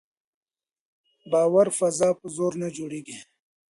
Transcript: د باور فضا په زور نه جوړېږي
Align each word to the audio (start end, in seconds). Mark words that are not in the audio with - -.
د 1.21 1.23
باور 1.31 1.67
فضا 1.77 2.09
په 2.19 2.25
زور 2.35 2.53
نه 2.61 2.67
جوړېږي 2.77 3.17